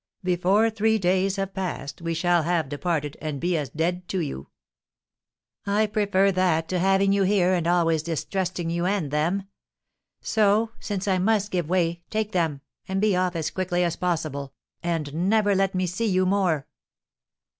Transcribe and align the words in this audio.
"Before 0.23 0.71
three 0.71 0.97
days 0.97 1.35
have 1.35 1.53
passed, 1.53 2.01
we 2.01 2.15
shall 2.15 2.41
have 2.41 2.69
departed, 2.69 3.17
and 3.21 3.39
be 3.39 3.55
as 3.55 3.69
dead 3.69 4.07
to 4.07 4.19
you." 4.19 4.47
"I 5.67 5.85
prefer 5.85 6.31
that 6.31 6.67
to 6.69 6.79
having 6.79 7.13
you 7.13 7.21
here, 7.21 7.53
and 7.53 7.67
always 7.67 8.01
distrusting 8.01 8.71
you 8.71 8.87
and 8.87 9.11
them. 9.11 9.43
So, 10.19 10.71
since 10.79 11.07
I 11.07 11.19
must 11.19 11.51
give 11.51 11.69
way, 11.69 12.01
take 12.09 12.31
them, 12.31 12.61
and 12.87 12.99
be 12.99 13.15
off 13.15 13.35
as 13.35 13.51
quickly 13.51 13.83
as 13.83 13.95
possible, 13.95 14.55
and 14.81 15.13
never 15.29 15.53
let 15.53 15.75
me 15.75 15.85
see 15.85 16.07
you 16.07 16.25
more!" 16.25 16.65